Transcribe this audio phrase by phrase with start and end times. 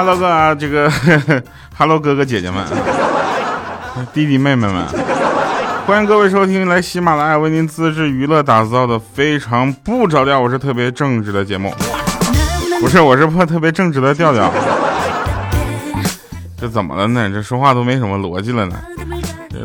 [0.00, 0.90] Hello 哥啊，这个
[1.76, 2.64] Hello 哥哥姐姐们，
[4.14, 4.86] 弟弟妹妹们，
[5.86, 11.70] 欢迎各位收听来喜马拉雅为您自制娱乐打造的非常不着调，我是特别正直的节目，
[12.80, 14.50] 不是，我是破特别正直的调调。
[16.58, 17.28] 这怎么了呢？
[17.30, 18.76] 这说话都没什么逻辑了呢。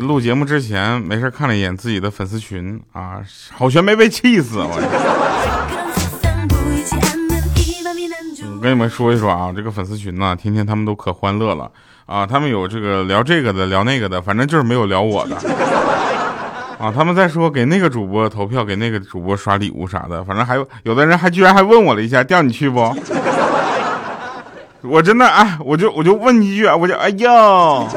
[0.00, 3.20] 录节目之前没事看了一眼自己的粉丝群啊，
[3.56, 5.65] 好悬没被气死我。
[8.66, 11.70] 跟你们说一说啊，这个粉丝群呢，天天他们都可欢乐了
[12.04, 15.36] 啊，他们有这个聊这个的，聊那个的，反正就是没有聊我的
[16.76, 16.92] 啊。
[16.92, 22.92] 他们在说给那个主播投票，给那个主播刷礼物啥的，反正还有有的人还居然还问我了一下，调你去不？
[24.82, 27.88] 我真的哎，我就我就问一句，我就哎呦，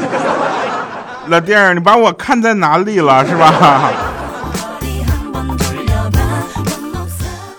[1.30, 3.92] 老弟儿，你把我看在哪里了是吧？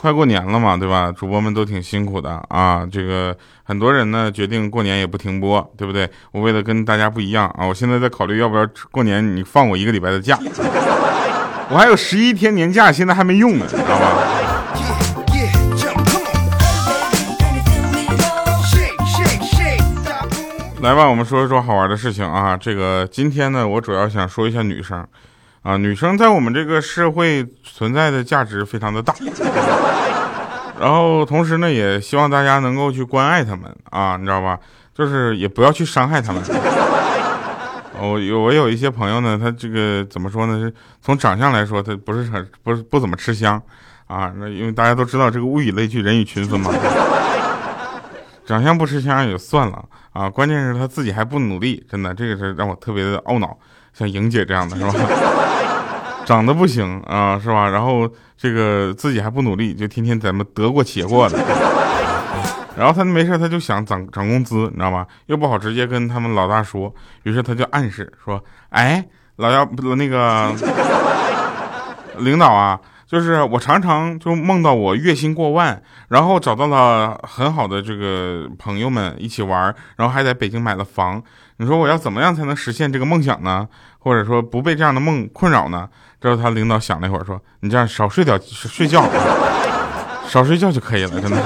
[0.00, 1.12] 快过年了嘛，对吧？
[1.12, 2.88] 主播们都挺辛苦的啊。
[2.90, 6.08] 这个很多人呢决定过年也不停播，对不对？
[6.32, 10.38] 我为了跟大家不一样啊，我现在在考虑要不要过年你放我一个礼拜的假。
[11.68, 14.26] 我还有十一天年假，现在还没用呢，知道吧？
[20.80, 22.56] 来吧，我们说一说好玩的事情啊。
[22.56, 25.06] 这个今天呢，我主要想说一下女生。
[25.62, 29.14] 啊，女生在我们这个社会存在的价值非常的大，
[30.80, 34.58] 然后同时呢，也希望大家能够去关爱她们啊，你知道吧？
[34.94, 36.42] 就是也不要去伤害她们。
[38.02, 40.58] 我有我有一些朋友呢，他这个怎么说呢？
[40.58, 40.72] 是
[41.02, 43.62] 从长相来说，他不是很不是不怎么吃香
[44.06, 44.32] 啊。
[44.38, 46.72] 那因为大家都知道这个物以类聚，人以群分嘛。
[48.46, 53.54] 长相不吃香也就算了啊，关键是他自己还不努力，真的这个是让我特别的懊恼。
[53.92, 54.92] 像莹姐这样的是吧？
[56.26, 57.68] 长得不行啊，是吧？
[57.68, 61.38] 然后这个自己还不努力，就天天咱们得过且过的。
[62.76, 65.06] 然后他没事，他就想涨涨工资，你知道吧？
[65.26, 66.94] 又不好直接跟他们老大说，
[67.24, 69.04] 于是他就暗示说：“哎，
[69.36, 70.50] 老幺那个
[72.18, 72.78] 领导啊，
[73.10, 81.20] 就是我常常就梦到我月薪过万，然后找到了很好的这个朋友们一起玩，然后还在北京买了房。
[81.56, 83.66] 你说我要怎么样才能实现这个梦想呢？”
[83.98, 85.88] 或者说不被这样的梦困扰呢？
[86.20, 89.04] 之后他领导想了一会儿，说：“你这样少睡点睡觉，
[90.28, 91.36] 少睡觉就可以了，真的。”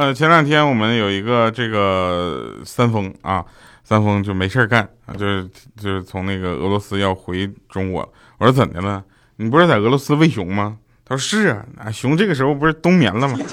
[0.00, 3.44] 呃，前两天我们有一个这个三丰啊，
[3.84, 5.46] 三丰就没事干啊，就是
[5.76, 8.00] 就是从那个俄罗斯要回中国。
[8.38, 9.04] 我说怎的了？
[9.36, 10.78] 你不是在俄罗斯喂熊吗？
[11.04, 13.38] 他说是啊，啊熊这个时候不是冬眠了吗？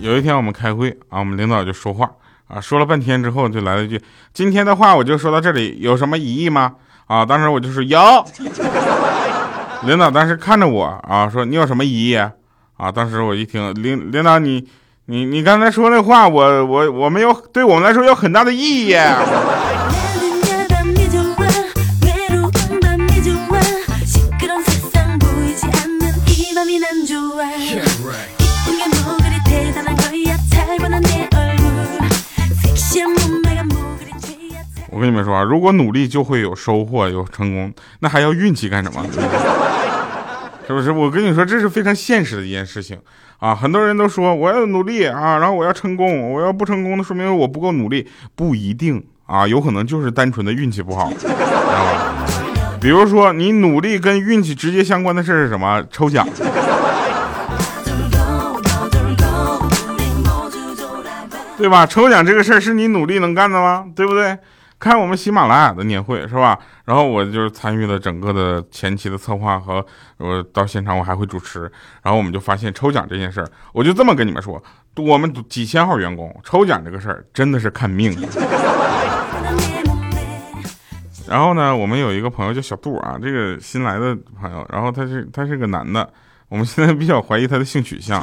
[0.00, 2.08] 有一天我们开会啊，我们领导就说话
[2.46, 4.00] 啊，说了半天之后就来了一句
[4.32, 6.76] ：“今天的话我就说到这里，有什么疑义吗？”
[7.06, 7.98] 啊，当时我就说有。
[9.82, 12.16] 领导当时看着我啊，说：“你有什么异议？”
[12.76, 14.66] 啊，当时我一听，领领导你。
[15.06, 18.94] 你你刚才说那话，我我我们有对我们来说有很大的意义。
[35.04, 37.70] 跟你们说啊，如果努力就会有收获，有成功，
[38.00, 39.04] 那还要运气干什么？
[40.66, 40.90] 是不是？
[40.90, 42.98] 我跟你说，这是非常现实的一件事情。
[43.38, 52.24] 啊，很多人都说我要努力啊，然后我要成功，我要不成功，那说明我不够努力，不一定啊，有可能就是单纯的运气不好，知道吧？
[52.80, 55.84] 比如说你努力跟运气直接相关的事是什么？
[55.90, 56.26] 抽奖，
[61.58, 61.84] 对吧？
[61.84, 63.84] 抽奖这个事儿是你努力能干的吗？
[63.94, 64.38] 对不对？
[64.84, 66.58] 开我们喜马拉雅的年会是吧？
[66.84, 69.82] 然后我就是参与了整个的前期的策划和
[70.18, 71.62] 我到现场我还会主持。
[72.02, 74.62] 然后我们就发现抽奖这件事儿，我就这么跟你们说，
[74.96, 78.14] 我们几千号员工抽奖这个事儿真的是看命。
[81.26, 86.06] 然后呢，我们有一个朋友叫小杜啊，这个新来的朋友，然后他是他是个男的，
[86.50, 88.22] 我们现在比较怀疑他的性取向，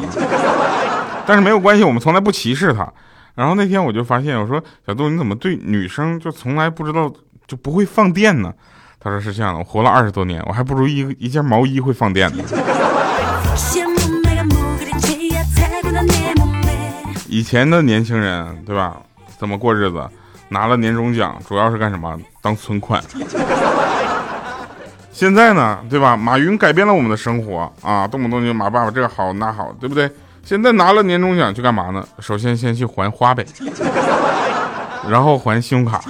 [1.25, 2.87] 但是没有关系，我们从来不歧视他。
[3.35, 7.11] 然后那天我就发现，我说小杜你怎么对女生就从来不知道
[7.47, 8.53] 就不会放电呢？
[8.99, 12.43] 他说是这样的，我活了二十多年，我还不如一一件毛衣会放电呢。
[17.27, 18.97] 以前的年轻人对吧？
[19.37, 20.07] 怎么过日子？
[20.49, 22.19] 拿了年终奖主要是干什么？
[22.41, 23.01] 当存款。
[25.11, 26.17] 现在呢，对吧？
[26.17, 30.11] 马云改变了我们的生活啊，动不动就马爸爸这好那好，对不对？
[30.43, 32.05] 现在拿了年终奖去干嘛呢？
[32.19, 33.45] 首先先去还花呗，
[35.09, 36.01] 然后还信用卡。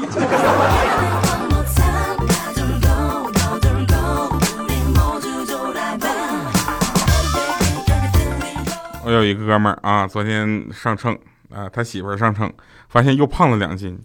[9.03, 11.17] 我有一个哥们儿啊，昨天上秤
[11.53, 12.51] 啊，他媳妇儿上秤，
[12.89, 13.99] 发现又胖了两斤，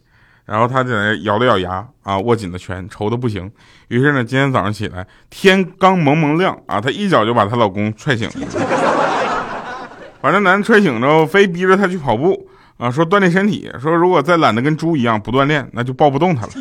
[0.44, 3.50] 然后他在那咬了咬牙啊，握紧了拳，愁的不行。
[3.88, 8.34] 于是呢，今天早上起来，天刚蒙蒙亮啊，她一脚就把她老公踹醒了，
[10.26, 16.52] 把这男的踹醒之后，非逼着他去跑步啊，说锻炼身体，说如果再懒得跟猪一样不锻炼，那就抱不动他了。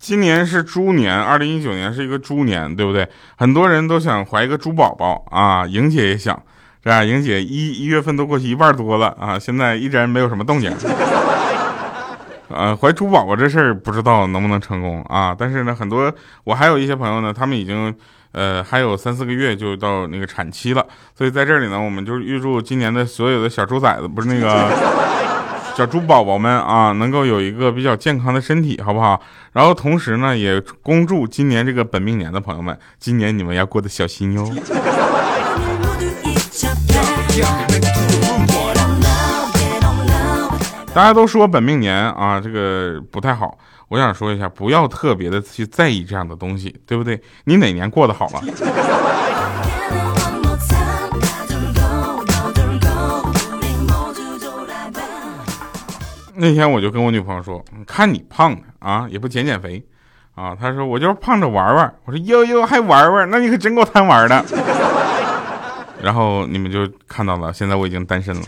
[0.00, 3.08] 今年是猪年，二零一九年是一个猪年，对不对？
[3.36, 6.34] 很多人都想怀一个猪宝宝啊，莹姐也想，
[6.82, 7.04] 是吧？
[7.04, 10.72] 莹姐一一月份都过去一半多了啊，现在依然没有什么动静。
[12.54, 15.34] 呃，怀猪宝宝这事儿不知道能不能成功啊？
[15.38, 16.12] 但是呢，很多
[16.44, 17.94] 我还有一些朋友呢，他们已经
[18.32, 20.86] 呃还有三四个月就到那个产期了，
[21.16, 24.70] 所以在这里呢，我们就预祝今年的所有的小猪崽子，不是那个。
[25.76, 29.20] 小猪宝宝们啊，能够有一个比较健康的身体，好不好？
[29.54, 34.48] 然后同时呢，也恭祝今年这个本命年的朋友们，今年你们要过得小心哟。
[40.94, 43.58] 大家都说本命年啊，这个不太好。
[43.88, 47.20] 我想说一下，不要特别的去在意这样的东西，对不对？
[47.44, 48.40] 你哪年过得好了？
[56.36, 59.84] 那天我就跟我女朋友说：“看你胖的啊，也不减减肥，
[60.36, 63.28] 啊。”她说：“我就是胖着玩玩。”我说：“哟哟，还玩玩？
[63.30, 64.44] 那你可真够贪玩的。”
[66.00, 68.42] 然后你们就看到了，现在我已经单身了。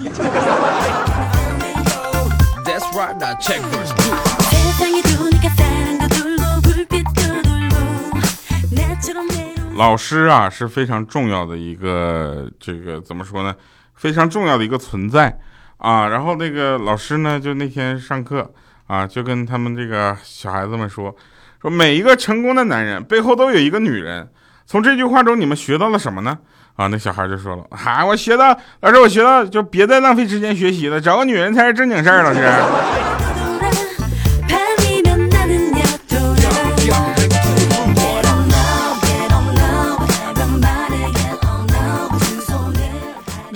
[9.77, 13.55] 老师啊是非常重要的一个，这个怎么说呢？
[13.95, 15.39] 非常重要的一个存在。
[15.79, 18.51] 啊，然后那个老师呢，就那天上课
[18.87, 21.15] 啊，就跟他们这个小孩子们说，
[21.61, 24.27] 说每一个成功的男人背后都有一个女人。
[24.65, 26.39] 从这句话中，你们学到了什么呢？
[26.77, 33.16] 啊，那小孩就说了，哈，我学到，老师，我学到，就别再浪费时间学习了，找个女人才是正经事儿，老师。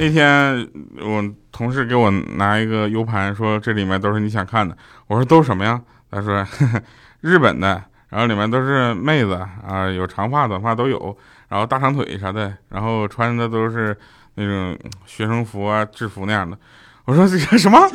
[0.00, 0.66] 那天
[0.98, 4.74] 我同事给我拿一个 U 盘，说这里面都是你想看的。
[5.06, 5.78] 我说都是什么呀？
[6.10, 6.42] 他说
[7.20, 11.14] 日本的，然后里面都是妹子啊，有长发短发都有，
[11.50, 13.94] 然后大长腿啥的，然后穿的都是
[14.36, 14.74] 那种
[15.04, 16.56] 学生服啊、制服那样的。
[17.04, 17.78] 我说这个什么？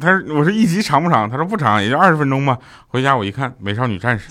[0.00, 1.28] 他说我说一集长不长？
[1.28, 2.56] 他说不长，也就二十分钟吧。
[2.86, 4.30] 回家我一看，《美少女战士》。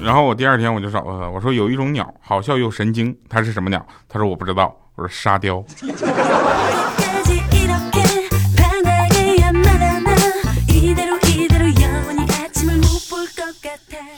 [0.00, 3.84] 然后我第二天我就找到他，我说有一种鸟好笑又神经，它是什么鸟？
[4.08, 4.74] 他说我不知道。
[4.94, 5.64] 我说沙雕。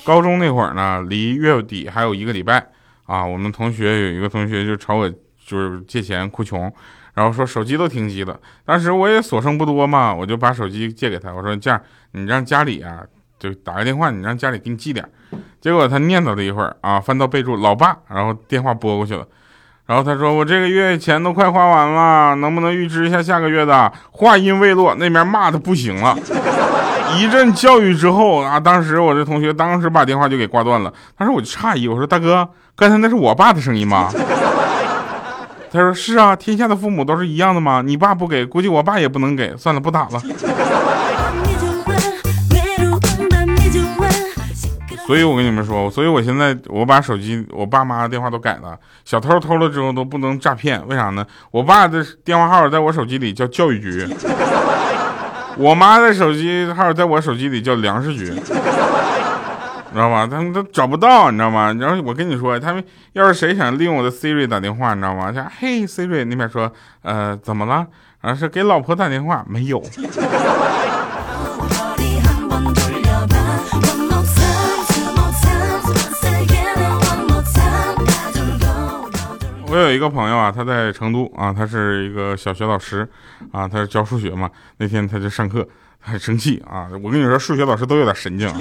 [0.05, 2.67] 高中那会儿呢，离月底还有一个礼拜
[3.05, 5.09] 啊，我们同学有一个同学就朝我
[5.45, 6.73] 就是借钱哭穷。
[7.21, 8.35] 然后说手机都停机了，
[8.65, 11.79] 当时我也所剩不多嘛，我就把手机借给他，我说这样，
[12.13, 13.01] 你让家里啊，
[13.39, 15.07] 就打个电话，你让家里给你寄点。
[15.61, 19.23] 结果他念叨了一会儿啊，翻到备注老爸，然后电话拨过去了，
[19.85, 23.93] 然后他说我这个月钱都快花完了，能不能预支一下下个月的？
[24.13, 26.17] 话音未落，那边骂的不行了，
[27.19, 30.91] 一阵教育之后啊，当时我这同学当时把电话就给挂断了。
[31.19, 34.11] 当时我就诧异，我说大哥，刚才那是我爸的声音吗？
[35.73, 37.81] 他说：“是啊，天下的父母都是一样的吗？
[37.85, 39.57] 你爸不给，估计我爸也不能给。
[39.57, 40.21] 算了，不打了。
[45.07, 50.81] ”所以，我跟你们说，所以我现在我把手机我爸妈的电话都改了，小偷偷了之后都不能诈骗。
[50.89, 51.27] 为啥呢？
[51.51, 54.07] 我爸的电话号在我手机里叫教育局，
[55.57, 58.33] 我妈的手机号在我手机里叫粮食局。
[59.93, 60.27] 知道吧？
[60.27, 61.73] 他们都找不到，你知道吗？
[61.81, 65.33] 然后我跟你说，他们要是谁想利用我的 Siri 打电话，你知道吗？
[65.33, 67.87] 像嘿 Siri 那边说，呃，怎么了？
[68.21, 69.83] 然后，是给老婆打电话，没有。
[79.73, 83.09] 我有一个朋友啊，他在成都啊，他是一个小学老师
[83.53, 84.51] 啊，他是教数学嘛。
[84.79, 85.65] 那天他就上课，
[86.01, 86.89] 很生气啊。
[87.03, 88.57] 我跟你说，数学老师都有点神经啊。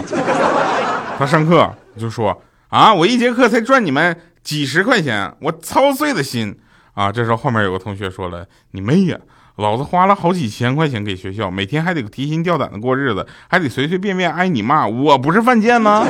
[1.20, 6.58] 他上课就说啊，我一节课才赚你们几十块钱，我操碎了心
[6.94, 9.18] 啊，这时候后面有个同学说了：“你妹呀，
[9.58, 16.08] 老子花了好几千块钱给学校，每天还得提心吊胆的过日子，还得随随便便挨你骂，我不是犯贱吗？”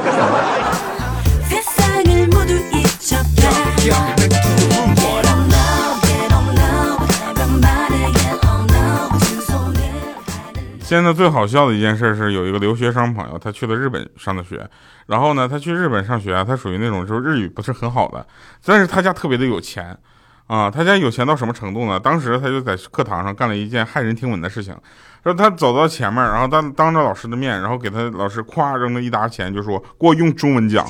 [10.90, 14.68] 现在最好笑的一件事是，有一个留学生朋友，他去了日本上的学，
[15.06, 18.26] 然后呢，他去日本上学啊，他属于那种就是日语不是很好的，
[18.66, 19.96] 但是他家特别的有钱，
[20.48, 22.00] 啊，他家有钱到什么程度呢？
[22.00, 24.76] 当时他就在课堂上干了一件骇人听闻的事情，
[25.24, 30.84] 说他走到前面，然后当当着老师的面，然后给他老师咵扔了一沓钱，就说给我用中文讲，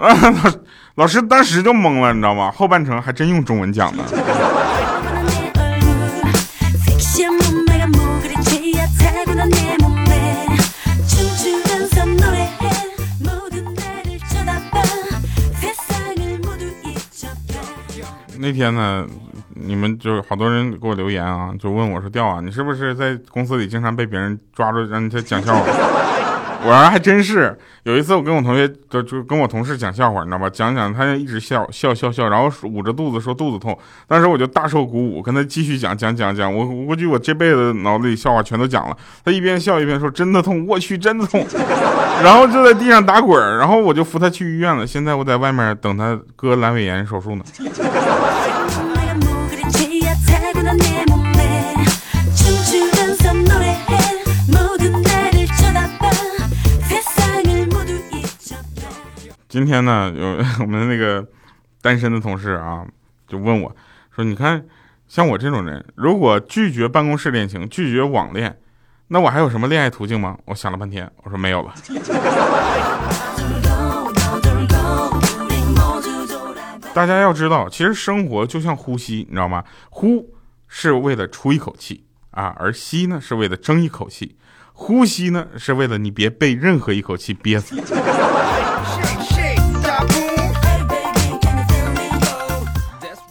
[0.00, 0.10] 啊
[0.98, 2.50] 老师当时就懵了，你知道吗？
[2.50, 4.02] 后半程还真用中文讲呢。
[18.44, 19.06] 那天呢，
[19.54, 25.64] 你们就好多人给我留言啊，就问我说：“调啊，你是不是在公司里经常被别人抓住让你在讲笑话？”
[26.64, 27.56] 我说还真是。
[27.84, 30.48] 有一次我跟我同学就就跟我同事讲笑话，你知道吧？
[30.48, 33.78] 讲讲他就一直笑笑笑笑，然后捂着肚子说肚子痛。
[34.08, 36.50] 当时我就大受鼓舞，跟他继续讲讲讲讲。
[36.52, 38.96] 我估计我这辈子脑子里笑话全都讲了。
[39.22, 41.44] 他一边笑一边说：“真的痛，我去，真的痛。
[42.24, 44.86] ”然后就在地上打滚然后我就扶他去医院了。
[44.86, 47.44] 现在我在外面等他割阑尾炎手术呢。
[59.54, 61.24] 今天呢，有我们那个
[61.80, 62.84] 单身的同事啊，
[63.28, 63.76] 就问我
[64.10, 64.64] 说：“你看，
[65.06, 68.58] 像我这种人，如果拒绝办公室恋情，拒绝网恋，
[69.06, 71.72] 那我还有什么恋爱途径吗？”我想了半天，我说没有了。
[76.92, 79.62] 大家要知道，其实生活就像呼吸，你知道吗？
[79.88, 80.34] 呼
[80.66, 84.34] 是为了出一口气啊，而吸呢是为了争一口气。
[84.72, 87.76] 呼吸呢是为了你别被任何一口气憋死。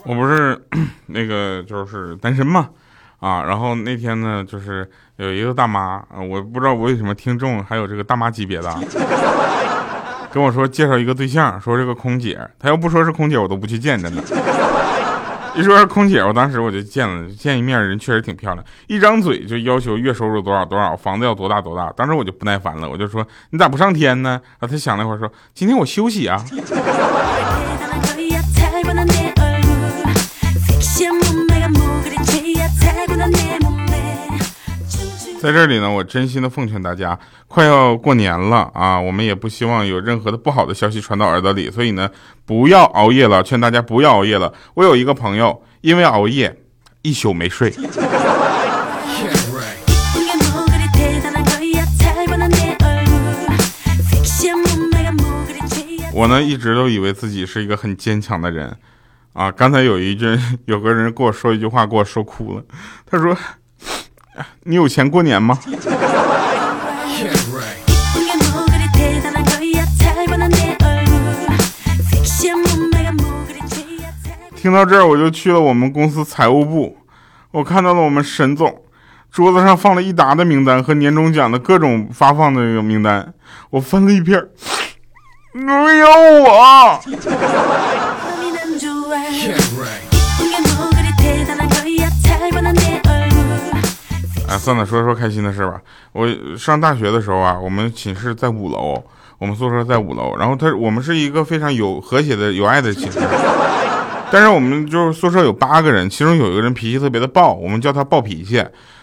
[0.05, 0.59] 我不是
[1.07, 2.69] 那个就是单身嘛，
[3.19, 8.73] 啊，然后那天呢，就是有一个大妈，我不知道我为什么听众还有这个大妈级别的，
[10.31, 14.21] 跟我说介绍一个对象，说这个空姐，她要不说是空姐，我都不去见，真的。
[15.55, 24.41] 一说是空姐，我当时我就见了，见一面人确实挺漂亮，一张嘴就要求月收入多少多少，房子要多大多大，当时我就不耐烦了，我就说你咋不上天呢？
[24.57, 26.43] 啊，她想了一会儿说今天我休息啊。
[35.43, 37.19] 在这里呢，我真心的奉劝大家，
[37.49, 42.09] 快要过年了啊，我们也不希望有任何的不好的消息传到耳朵里，所以呢，
[42.45, 44.53] 不要熬夜了，劝大家不要熬夜了。
[44.73, 46.61] 我有一个朋友，因为熬夜，
[47.01, 47.73] 一宿没睡。
[56.13, 58.73] 我呢，一直都以为自己是一个很坚强的人，
[59.33, 62.63] 啊，刚才有一句，有个人跟我说一句话，给我说哭了，
[63.05, 63.37] 他说。
[64.63, 65.59] 你有钱过年吗？
[74.55, 76.97] 听到这儿，我就去了我们公司财务部，
[77.51, 78.81] 我看到了我们沈总
[79.29, 83.33] 桌子上放了一沓的名单和年终奖的各种发放的那个名单，
[83.71, 84.41] 我分了一片，
[85.51, 86.07] 没有
[86.43, 87.01] 我。
[94.57, 95.81] 算了，说说开心的事吧。
[96.11, 99.03] 我上大学的时候啊，我们寝室在五楼，
[99.37, 100.35] 我们宿舍在五楼。
[100.37, 103.19] 然后他，我们是一个非常有和谐的、有爱的寝室。
[104.31, 108.55] 但是我们就是宿舍有八个人，其中有一个人脾气特别的暴，我们叫他暴脾气。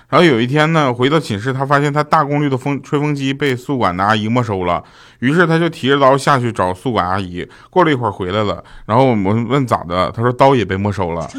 [0.09, 4.83] 然后有一天呢，回到寝室，他发现他大功率的风吹风机被宿管的阿姨没收了，
[5.21, 7.49] 于是他就提着刀下去找宿管阿姨。
[7.71, 11.31] 过了一会儿回来了，然后我们问咋的，他说刀也被没收了。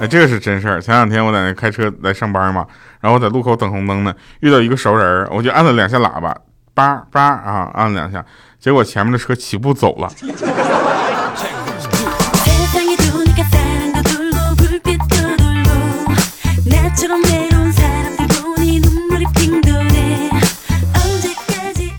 [0.00, 0.80] 哎，这个是真事儿。
[0.80, 2.66] 前两天我在那开车来上班嘛，
[3.02, 6.34] 然后我在路口等红灯呢，遇到一个熟人，我就按了两下喇叭，
[6.72, 8.24] 叭叭啊，按了两下，
[8.58, 10.10] 结果前面的车起步走了。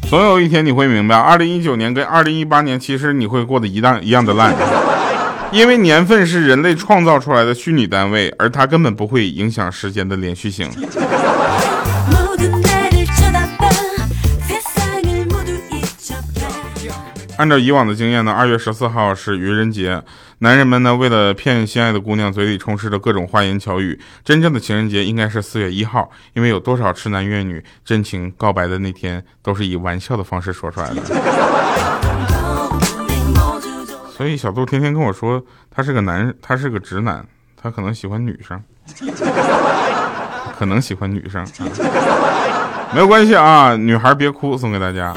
[0.10, 4.56] 总有一天你会明白，二零一九年跟二零一八年其实你会过得一样一样的烂。
[5.52, 10.70] 因为年份是人类创造出来的虚拟单位而它根本不会影响时间的连续性。
[17.38, 20.02] 按照以往的经验呢二月十四号是愚人节
[20.40, 24.00] 男人们呢为了骗心爱的姑娘嘴里充斥着各种花言巧语。
[24.24, 31.61] 真正的情人节应该是四月一号因为有多少痴男怨女真情告白的那天都是以玩笑的方式说出来的。
[34.22, 37.26] 所以小杜天天跟我说，他是个男，他是个直男，
[37.60, 38.64] 他可能喜欢女生，
[40.60, 41.44] 可能喜欢女生，
[42.94, 45.12] 没有关系啊，女孩别哭，送给大家。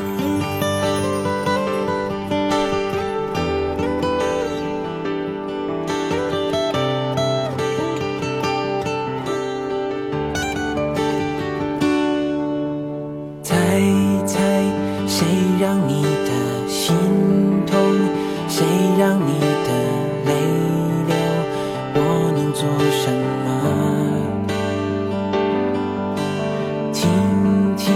[27.04, 27.94] 轻轻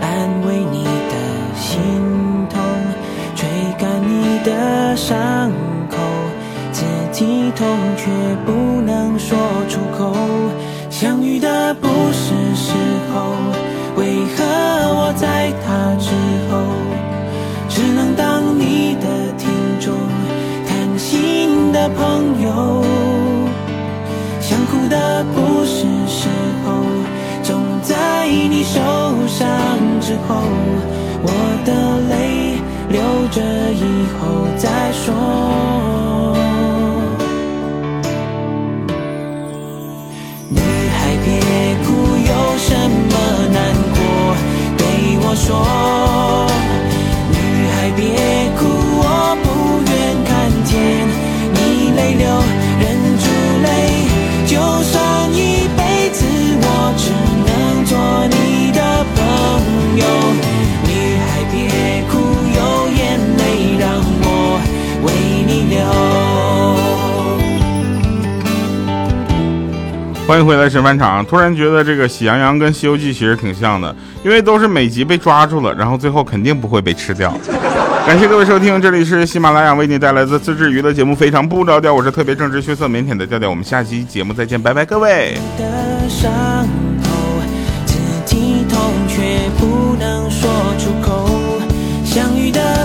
[0.00, 1.78] 安慰你的心
[2.50, 2.60] 痛
[3.36, 3.48] 吹
[3.78, 5.52] 干你的伤
[5.88, 5.96] 口
[6.72, 7.64] 自己痛
[7.96, 8.10] 却
[8.44, 9.38] 不能说
[9.68, 10.16] 出口。
[10.90, 12.72] 相遇的不是时
[13.12, 13.36] 候
[13.96, 14.44] 为何
[14.96, 16.10] 我在他之
[16.50, 16.58] 后
[17.68, 19.48] 只能当你的听
[19.78, 19.94] 众
[20.66, 22.93] 谈心的朋友。
[28.64, 28.80] 受
[29.28, 30.34] 伤之后
[31.22, 31.28] 我
[31.66, 32.56] 的泪
[32.88, 33.42] 流着
[33.72, 35.53] 以后再说。
[70.26, 71.22] 欢迎回来，神返场。
[71.26, 77.30] 突然觉得这个《喜羊羊》跟《西游记》其实挺像的，因为都是每集被抓住了，然后最后肯定不会被吃掉。
[78.06, 83.50] 感谢各位收听，这里是喜马拉雅为你带来的自制娱乐节目《非常不着调》，我是特别正直、羞涩、腼腆的调调。
[83.50, 85.36] 我们下期节目再见，拜拜，各位。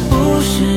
[0.10, 0.69] 朋